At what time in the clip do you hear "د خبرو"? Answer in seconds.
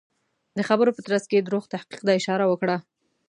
0.57-0.95